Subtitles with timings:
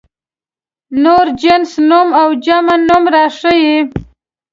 [1.03, 3.75] نور جنس نوم او جمع نوم راښيي.